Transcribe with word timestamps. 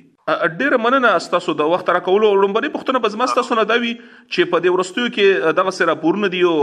ډیره 0.61 0.79
مننه 0.83 1.11
تاسو 1.35 1.55
د 1.61 1.69
وخت 1.73 1.91
راکولو 1.97 2.29
لومبني 2.41 2.69
پښتنه 2.75 3.01
بزما 3.05 3.27
تاسو 3.37 3.57
نه 3.59 3.65
داوي 3.71 3.93
چې 3.93 4.51
په 4.53 4.63
دې 4.65 4.69
ورستیو 4.75 5.11
کې 5.15 5.57
دغه 5.59 5.73
سره 5.79 5.95
پورن 6.03 6.25
دی 6.35 6.41
او 6.49 6.55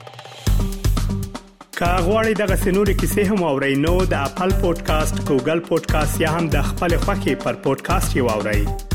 که 1.78 1.90
غواړئ 2.04 2.36
دغه 2.42 2.60
سنوري 2.64 2.98
کیسې 3.00 3.32
هم 3.32 3.46
اورئ 3.50 3.72
نو 3.86 3.96
د 4.14 4.26
خپل 4.34 4.54
پودکاسټ 4.62 5.26
ګوګل 5.32 5.66
پودکاسټ 5.72 6.26
یا 6.26 6.34
هم 6.38 6.52
د 6.58 6.68
خپل 6.72 6.98
خاكي 7.08 7.38
پر 7.48 7.64
پودکاسټ 7.66 8.22
یو 8.22 8.32
اورئ 8.36 8.89